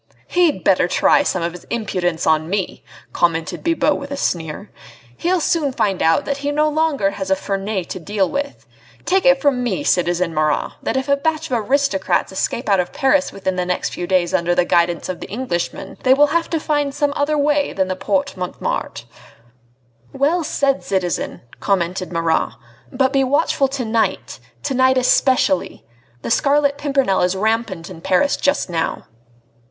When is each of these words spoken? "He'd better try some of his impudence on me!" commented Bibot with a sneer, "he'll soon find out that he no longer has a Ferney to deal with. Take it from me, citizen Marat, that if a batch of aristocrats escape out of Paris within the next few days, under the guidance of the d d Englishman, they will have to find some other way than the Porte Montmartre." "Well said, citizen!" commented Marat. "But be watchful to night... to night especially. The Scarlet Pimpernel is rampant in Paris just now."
"He'd 0.29 0.63
better 0.63 0.87
try 0.87 1.21
some 1.21 1.43
of 1.43 1.51
his 1.51 1.65
impudence 1.69 2.25
on 2.25 2.49
me!" 2.49 2.83
commented 3.13 3.63
Bibot 3.63 3.97
with 3.97 4.09
a 4.09 4.17
sneer, 4.17 4.71
"he'll 5.15 5.39
soon 5.39 5.71
find 5.71 6.01
out 6.01 6.25
that 6.25 6.37
he 6.37 6.49
no 6.49 6.67
longer 6.69 7.11
has 7.11 7.29
a 7.29 7.35
Ferney 7.35 7.85
to 7.85 7.99
deal 7.99 8.27
with. 8.27 8.65
Take 9.05 9.27
it 9.27 9.39
from 9.39 9.61
me, 9.61 9.83
citizen 9.83 10.33
Marat, 10.33 10.71
that 10.81 10.97
if 10.97 11.07
a 11.07 11.15
batch 11.15 11.51
of 11.51 11.59
aristocrats 11.69 12.31
escape 12.31 12.67
out 12.67 12.79
of 12.79 12.91
Paris 12.91 13.31
within 13.31 13.57
the 13.57 13.63
next 13.67 13.89
few 13.93 14.07
days, 14.07 14.33
under 14.33 14.55
the 14.55 14.65
guidance 14.65 15.07
of 15.07 15.19
the 15.19 15.27
d 15.27 15.35
d 15.35 15.39
Englishman, 15.39 15.97
they 16.01 16.15
will 16.15 16.31
have 16.33 16.49
to 16.49 16.59
find 16.59 16.95
some 16.95 17.13
other 17.15 17.37
way 17.37 17.71
than 17.71 17.87
the 17.87 17.95
Porte 17.95 18.35
Montmartre." 18.35 19.05
"Well 20.13 20.43
said, 20.43 20.83
citizen!" 20.83 21.41
commented 21.59 22.11
Marat. 22.11 22.53
"But 22.91 23.13
be 23.13 23.23
watchful 23.23 23.67
to 23.67 23.85
night... 23.85 24.39
to 24.63 24.73
night 24.73 24.97
especially. 24.97 25.85
The 26.23 26.31
Scarlet 26.31 26.79
Pimpernel 26.79 27.21
is 27.21 27.35
rampant 27.35 27.87
in 27.91 28.01
Paris 28.01 28.35
just 28.35 28.67
now." 28.67 29.05